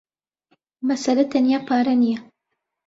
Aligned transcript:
مەسەلە 0.87 1.23
تەنیا 1.31 1.59
پارە 1.67 1.93
نییە. 2.01 2.19